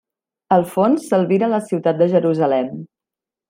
Al 0.55 0.63
fons 0.71 1.05
s'albira 1.11 1.51
la 1.53 1.61
ciutat 1.67 2.03
de 2.03 2.11
Jerusalem. 2.17 2.77